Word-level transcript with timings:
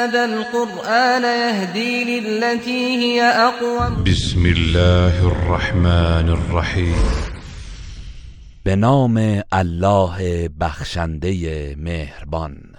هذا 0.00 0.24
القرآن 0.24 1.22
يهدي 1.24 1.94
للتي 2.20 2.84
هي 3.04 3.20
أقوى 3.22 4.04
بسم 4.06 4.46
الله 4.46 5.16
الرحمن 5.32 6.26
الرحيم 6.38 6.98
به 8.66 8.74
نام 8.74 9.18
الله 9.54 10.14
بخشنده 10.60 11.36
مهربان 11.76 12.69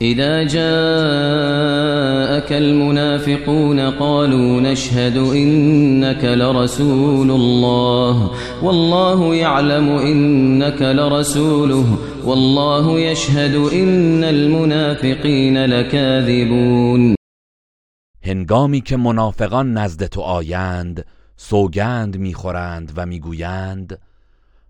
إذا 0.00 0.42
جاءك 0.44 2.52
المنافقون 2.52 3.80
قالوا 3.90 4.60
نشهد 4.60 5.16
إنك 5.16 6.24
لرسول 6.24 7.30
الله 7.30 8.30
والله 8.62 9.34
يعلم 9.34 9.88
إنك 9.96 10.82
لرسوله 10.82 11.96
والله 12.24 12.98
يشهد 13.00 13.54
إن 13.72 14.24
المنافقين 14.24 15.56
لكاذبون 15.64 17.14
هنگامی 18.22 18.80
که 18.80 18.96
منافقان 18.96 19.78
نزد 19.78 20.06
تو 20.06 20.20
آیند 20.20 21.06
سوگند 21.36 22.16
میخورند 22.18 22.92
و 22.96 23.06
میگویند 23.06 23.98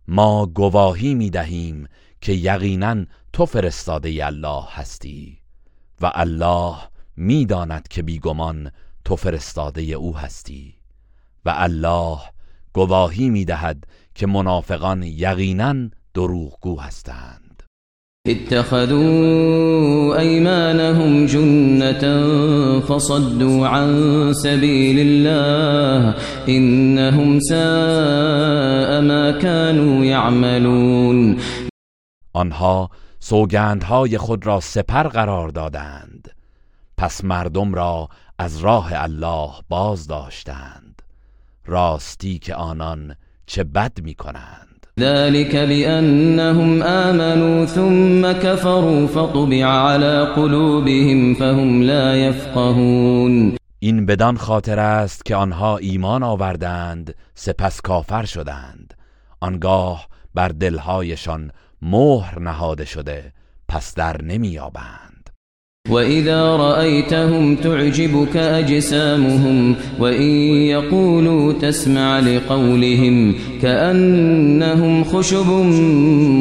ما 0.08 0.47
گواهی 0.47 1.14
میدهیم 1.14 1.89
که 2.20 2.33
یقینا 2.33 2.97
تو 3.37 3.47
فرستاده 3.47 4.27
الله 4.27 4.65
هستی 4.70 5.39
و 6.01 6.12
الله 6.15 6.75
میداند 7.17 7.89
که 7.89 8.03
بیگمان 8.03 8.70
تو 9.05 9.17
فرستاده 9.17 9.83
او 9.83 10.17
هستی 10.17 10.75
و 11.45 11.55
الله 11.57 12.19
گواهی 12.75 13.31
میدهد 13.31 13.84
که 14.14 14.27
منافقان 14.27 15.03
یقینا 15.03 15.75
دروغگو 16.14 16.81
هستند 16.81 17.62
اتخذوا 18.27 20.17
ايمانهم 20.17 21.27
جنة 21.27 22.20
فصدوا 22.81 23.69
عن 23.69 24.33
سبیل 24.33 25.27
الله 25.29 26.14
انهم 26.48 27.41
ساء 27.41 29.01
ما 29.01 29.33
كانوا 29.42 30.05
يعملون 30.05 31.37
آنها 32.33 32.91
سوگندهای 33.29 34.19
خود 34.19 34.47
را 34.47 34.61
سپر 34.61 35.03
قرار 35.03 35.49
دادند 35.49 36.29
پس 36.99 37.25
مردم 37.25 37.75
را 37.75 38.09
از 38.39 38.61
راه 38.61 38.91
الله 38.95 39.51
باز 39.69 40.07
داشتند 40.07 41.03
راستی 41.65 42.39
که 42.39 42.55
آنان 42.55 43.15
چه 43.47 43.65
بد 43.65 43.93
می 44.03 44.15
کنند 44.15 44.87
ذلك 45.01 45.55
هم 45.55 46.81
آمنوا 46.83 47.67
ثم 47.67 48.33
كفروا 48.33 49.07
فطبع 49.07 49.65
على 49.65 50.27
قلوبهم 50.35 51.35
فهم 51.35 51.81
لا 51.83 52.17
يفقهون 52.17 53.57
این 53.79 54.07
بدان 54.07 54.37
خاطر 54.37 54.79
است 54.79 55.25
که 55.25 55.37
آنها 55.37 55.77
ایمان 55.77 56.23
آوردند 56.23 57.15
سپس 57.35 57.81
کافر 57.81 58.25
شدند 58.25 58.95
آنگاه 59.41 60.07
بر 60.35 60.48
دلهایشان 60.48 61.51
مهر 61.83 62.39
نهاده 62.41 62.85
شده 62.85 63.33
پس 63.69 63.95
در 63.95 64.23
نمییابند 64.23 65.31
وإذا 65.91 66.57
رأيتهم 66.73 67.57
تعجبك 67.57 68.35
و 68.35 68.81
وإن 70.03 70.23
يقولوا 70.63 71.53
تسمع 71.53 72.20
لقولهم 72.20 73.35
كأنهم 73.63 75.05
خشب 75.05 75.47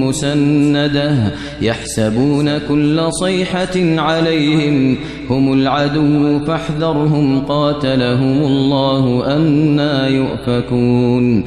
مسنده 0.05 1.31
يحسبون 1.61 2.59
كل 2.59 3.09
صيحة 3.19 4.01
عليهم 4.01 4.97
هم 5.29 5.51
العدو 5.51 6.45
فاحذرهم 6.45 7.45
قاتلهم 7.45 8.43
الله 8.43 9.35
أنا 9.35 10.07
يؤفكون 10.09 11.43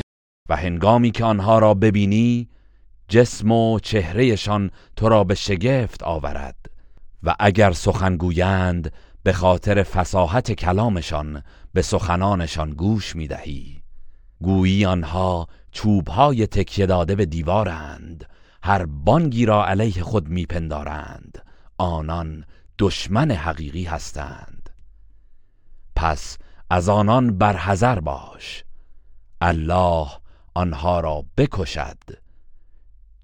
و 0.50 0.56
هنگامی 0.56 1.10
که 1.10 1.24
آنها 1.24 1.58
را 1.58 1.74
ببینی 1.74 2.48
جسم 3.08 3.52
و 3.52 3.78
چهرهشان 3.82 4.70
تو 4.96 5.08
را 5.08 5.24
به 5.24 5.34
شگفت 5.34 6.02
آورد 6.02 6.56
و 7.22 7.36
اگر 7.40 7.72
سخن 7.72 8.16
گویند 8.16 8.92
به 9.22 9.32
خاطر 9.32 9.82
فصاحت 9.82 10.52
کلامشان 10.52 11.42
به 11.72 11.82
سخنانشان 11.82 12.70
گوش 12.70 13.16
می 13.16 13.26
دهی 13.28 13.82
گویی 14.40 14.84
آنها 14.84 15.46
چوبهای 15.72 16.46
تکیه 16.46 16.86
داده 16.86 17.14
به 17.14 17.26
دیوارند 17.26 18.24
هر 18.62 18.86
بانگی 18.86 19.46
را 19.46 19.66
علیه 19.66 20.02
خود 20.02 20.28
میپندارند 20.28 21.38
آنان 21.78 22.44
دشمن 22.78 23.30
حقیقی 23.30 23.84
هستند 23.84 24.70
پس 25.96 26.38
از 26.70 26.88
آنان 26.88 27.38
برحذر 27.38 28.00
باش 28.00 28.64
الله 29.40 30.06
آنها 30.54 31.00
را 31.00 31.24
بکشد 31.36 31.98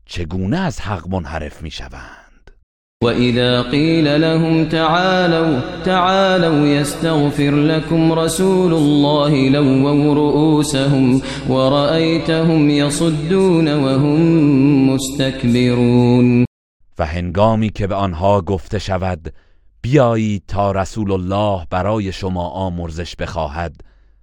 چگونه 0.06 0.56
از 0.56 0.80
حق 0.80 1.08
منحرف 1.08 1.62
می 1.62 1.70
شوند 1.70 2.50
و 3.04 3.06
اذا 3.06 3.62
قیل 3.62 4.06
لهم 4.08 4.68
تعالوا 4.68 5.60
تعالوا 5.84 6.66
یستغفر 6.66 7.42
لكم 7.50 8.12
رسول 8.12 8.72
الله 8.72 9.50
لووا 9.50 10.12
رؤوسهم 10.14 11.22
رأیتهم 11.50 12.70
یصدون 12.70 13.68
وهم 13.68 14.22
مستكبرون 14.92 16.44
و 16.98 17.06
هنگامی 17.06 17.70
که 17.70 17.86
به 17.86 17.94
آنها 17.94 18.40
گفته 18.40 18.78
شود 18.78 19.32
بیایید 19.82 20.42
تا 20.48 20.72
رسول 20.72 21.10
الله 21.12 21.66
برای 21.70 22.12
شما 22.12 22.48
آمرزش 22.48 23.16
بخواهد 23.16 23.76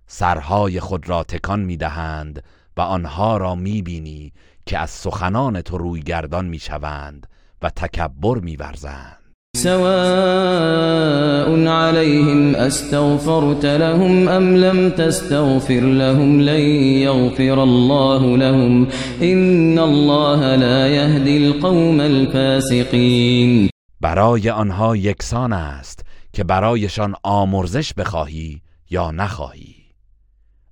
سرهای 0.07 0.79
خود 0.79 1.09
را 1.09 1.23
تکان 1.23 1.59
میدهند 1.59 2.43
و 2.77 2.81
آنها 2.81 3.37
را 3.37 3.55
میبینی 3.55 4.31
که 4.71 4.79
از 4.79 4.89
سخنان 4.89 5.61
تو 5.61 5.77
روی 5.77 6.01
گردان 6.01 6.45
میشوند 6.45 7.27
و 7.61 7.69
تکبر 7.69 8.35
میورزند 8.39 9.17
سواء 9.57 11.49
عليهم 11.67 12.55
استغفرت 12.55 13.65
لهم 13.65 14.27
ام 14.27 14.55
لم 14.55 14.89
تستغفر 14.89 15.73
لهم 15.73 16.39
لن 16.39 16.59
يغفر 17.03 17.59
الله 17.59 18.37
لهم 18.37 18.87
ان 19.21 19.77
الله 19.79 20.55
لا 20.55 20.87
يهدي 20.87 21.45
القوم 21.45 21.99
الفاسقين 21.99 23.69
برای 24.01 24.49
آنها 24.49 24.95
یکسان 24.95 25.53
است 25.53 26.05
که 26.33 26.43
برایشان 26.43 27.15
آمرزش 27.23 27.93
بخواهی 27.93 28.61
یا 28.89 29.11
نخواهی 29.11 29.75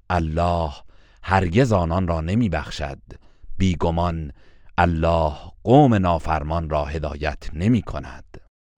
الله 0.09 0.69
هرگز 1.23 1.73
آنان 1.73 2.07
را 2.07 2.21
نمیبخشد 2.21 2.99
بیگمان 3.59 4.31
الله 4.77 5.33
قوم 5.63 5.93
نافرمان 5.93 6.69
را 6.69 6.85
هدایت 6.85 7.37
نمی 7.53 7.81
کند 7.81 8.23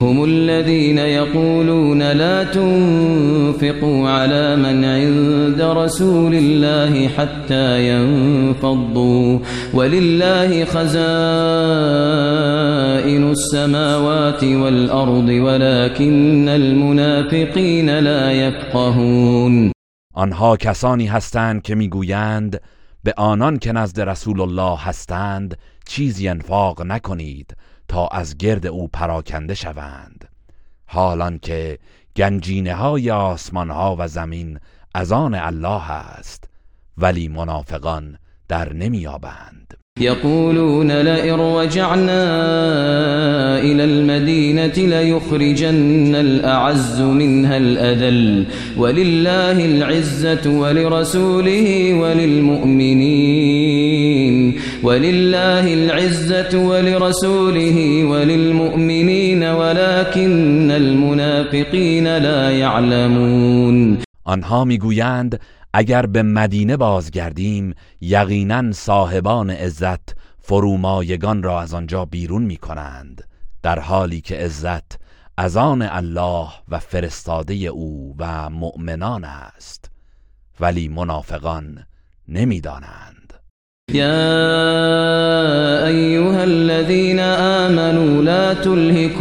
هم 0.02 0.20
الذين 0.20 0.98
يقولون 0.98 2.02
لا 2.02 2.46
تنفقوا 2.46 4.10
على 4.10 4.56
من 4.56 4.84
عند 4.84 5.62
رسول 5.62 6.36
الله 6.36 7.08
حتى 7.08 7.84
ينفضوا 7.88 9.40
ولله 9.74 10.66
خزائن 10.66 11.04
السماوات 13.30 14.44
والأرض 14.44 15.30
ولكن 15.30 16.48
المنافقين 16.50 17.90
لا 17.90 18.32
يفقهون 18.34 19.72
آنها 20.16 20.56
کسانی 20.58 21.08
هستند 21.08 21.62
که 21.62 21.76
میگویند 21.76 22.60
به 23.04 23.14
آنان 23.18 23.60
که 23.60 23.72
نزد 23.72 24.02
رسول 24.02 24.42
الله 24.42 24.78
هستند 24.80 25.58
چیزی 25.86 26.28
انفاق 26.28 26.82
نکنید 26.82 27.56
تا 27.88 28.08
از 28.08 28.38
گرد 28.38 28.68
او 28.68 28.88
پراکنده 28.88 29.54
شوند 29.54 30.30
حالان 30.88 31.40
که 31.40 31.80
گنجینه 32.16 32.76
های 32.76 33.12
آسمان 33.12 33.70
ها 33.70 33.96
و 34.00 34.08
زمین 34.08 34.60
از 34.96 35.12
آن 35.12 35.34
الله 35.34 35.92
است 35.92 36.50
ولی 36.98 37.28
منافقان 37.28 38.18
در 38.48 38.74
نمیابند 38.74 39.78
يقولون 40.00 40.92
لئن 40.92 41.34
رجعنا 41.34 42.24
إلى 43.60 43.84
المدينة 43.84 44.66
ليخرجن 44.78 46.16
الأعز 46.16 47.02
منها 47.02 47.58
الأذل 47.58 48.46
ولله 48.78 49.66
العزة 49.66 50.50
ولرسوله 50.60 51.94
وللمؤمنين 51.94 54.54
ولله 54.84 55.74
العزة 55.74 56.60
ولرسوله 56.60 58.04
وللمؤمنين 58.04 59.44
ولكن 59.44 60.72
المنافقين 60.72 62.18
لا 62.18 62.50
يعلمون 62.52 63.98
آنها 64.30 64.64
میگویند 64.66 65.40
اگر 65.74 66.06
به 66.06 66.24
مدینه 66.24 66.78
بازگردیم 66.78 67.74
یقینا 68.02 68.72
صاحبان 68.72 69.50
عزت 69.50 70.16
فرومایگان 70.40 71.44
را 71.44 71.62
از 71.62 71.74
آنجا 71.74 72.06
بیرون 72.06 72.44
می 72.44 72.58
کنند 72.58 73.24
در 73.62 73.80
حالی 73.80 74.22
که 74.22 74.36
عزت 74.36 75.00
از 75.38 75.58
آن 75.58 75.82
الله 75.82 76.48
و 76.70 76.80
فرستاده 76.80 77.54
او 77.54 78.16
و 78.18 78.50
مؤمنان 78.50 79.24
است 79.24 79.92
ولی 80.60 80.88
منافقان 80.88 81.86
نمیدانند 82.28 83.34
دانند 83.96 85.81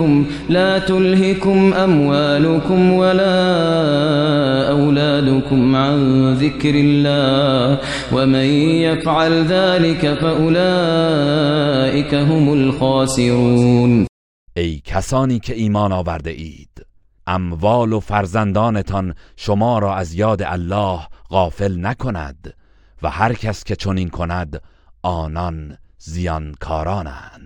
تلهكم 0.00 0.26
لا 0.49 0.79
تلهكم 0.79 1.75
أموالكم 1.75 2.93
ولا 2.93 3.41
أولادكم 4.70 5.76
عن 5.76 6.32
ذكر 6.35 6.75
الله 6.75 7.79
ومن 8.12 8.44
يفعل 8.85 9.44
ذلك 9.44 10.14
فأولئك 10.20 12.14
هم 12.14 12.49
الخاسرون 12.52 14.06
ای 14.56 14.81
کسانی 14.85 15.38
که 15.38 15.55
ایمان 15.55 15.93
آورده 15.93 16.31
اید 16.31 16.87
اموال 17.26 17.93
و 17.93 18.00
فرزندانتان 18.00 19.14
شما 19.37 19.79
را 19.79 19.94
از 19.94 20.14
یاد 20.14 20.43
الله 20.43 21.00
غافل 21.31 21.87
نکند 21.87 22.53
و 23.03 23.11
هر 23.11 23.32
کس 23.32 23.64
که 23.64 23.76
چنین 23.76 24.08
کند 24.08 24.62
آنان 25.03 25.76
زیانکارانند 25.99 27.40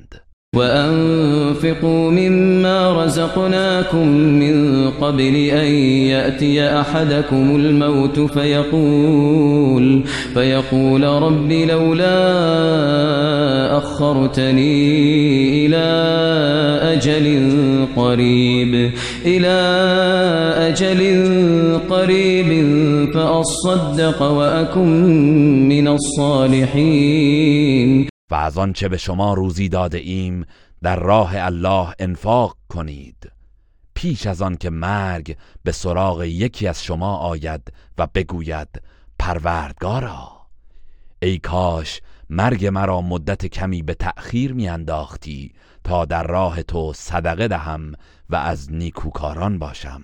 وأنفقوا 0.54 2.10
مما 2.10 3.04
رزقناكم 3.04 4.08
من 4.16 4.88
قبل 4.90 5.34
أن 5.36 5.66
يأتي 6.08 6.80
أحدكم 6.80 7.56
الموت 7.56 8.20
فيقول 8.20 10.00
فيقول 10.34 11.04
رب 11.04 11.52
لولا 11.52 12.14
أخرتني 13.78 14.70
إلى 15.66 15.84
أجل 16.92 17.52
قريب 17.96 18.90
إلى 19.26 19.60
أجل 20.68 21.00
قريب 21.90 22.64
فأصدق 23.14 24.22
وأكن 24.22 25.68
من 25.68 25.88
الصالحين 25.88 28.06
و 28.30 28.34
از 28.34 28.58
آنچه 28.58 28.88
به 28.88 28.96
شما 28.96 29.34
روزی 29.34 29.68
داده 29.68 29.98
ایم 29.98 30.46
در 30.82 30.96
راه 31.00 31.32
الله 31.36 31.94
انفاق 31.98 32.56
کنید 32.68 33.32
پیش 33.94 34.26
از 34.26 34.42
آن 34.42 34.56
که 34.56 34.70
مرگ 34.70 35.36
به 35.62 35.72
سراغ 35.72 36.22
یکی 36.22 36.68
از 36.68 36.84
شما 36.84 37.16
آید 37.16 37.72
و 37.98 38.06
بگوید 38.14 38.82
پروردگارا 39.18 40.28
ای 41.22 41.38
کاش 41.38 42.00
مرگ 42.30 42.66
مرا 42.66 43.00
مدت 43.00 43.46
کمی 43.46 43.82
به 43.82 43.94
تأخیر 43.94 44.52
میانداختی 44.52 45.54
تا 45.84 46.04
در 46.04 46.22
راه 46.26 46.62
تو 46.62 46.92
صدقه 46.92 47.48
دهم 47.48 47.92
و 48.30 48.36
از 48.36 48.72
نیکوکاران 48.72 49.58
باشم 49.58 50.02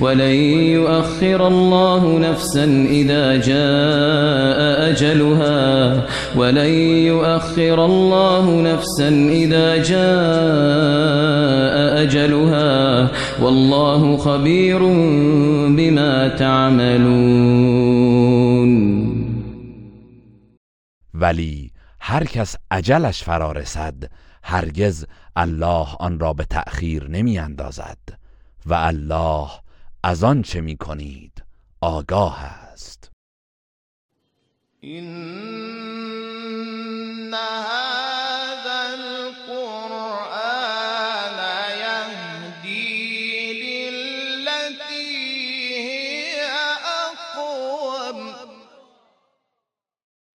ولن 0.00 0.32
يؤخر 0.78 1.40
الله 1.46 2.18
نفسا 2.18 2.64
إذا 2.88 3.36
جاء 3.40 4.90
أجلها 4.90 6.06
ولن 6.36 6.70
يؤخر 7.10 7.84
الله 7.84 8.62
نفسا 8.62 9.08
إذا 9.30 9.76
جاء 9.82 12.02
أجلها 12.02 13.08
والله 13.42 14.16
خبير 14.16 14.78
بما 15.76 16.28
تعملون 16.28 17.18
ولی 21.14 21.70
هر 22.00 22.24
کس 22.24 22.56
اجلش 22.72 23.22
فرا 23.22 23.52
رسد 23.52 24.10
هرگز 24.42 25.06
الله 25.36 25.86
آن 26.00 26.18
را 26.20 26.32
به 26.32 26.44
تأخیر 26.44 27.08
نمی 27.08 27.38
اندازد 27.38 27.98
و 28.66 28.74
الله 28.74 29.46
از 30.04 30.24
چه 30.44 30.60
می 30.60 30.76
کنید 30.76 31.44
آگاه 31.82 32.44
است 32.44 33.10
این 34.80 35.87